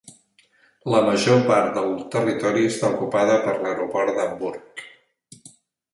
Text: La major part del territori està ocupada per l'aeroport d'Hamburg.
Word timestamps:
La 0.93 1.01
major 1.09 1.43
part 1.49 1.69
del 1.75 1.93
territori 2.17 2.65
està 2.71 2.91
ocupada 2.97 3.37
per 3.47 3.55
l'aeroport 3.61 4.13
d'Hamburg. 4.17 4.87